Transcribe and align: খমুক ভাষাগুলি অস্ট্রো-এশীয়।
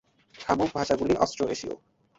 খমুক 0.35 0.69
ভাষাগুলি 0.75 1.13
অস্ট্রো-এশীয়। 1.17 1.75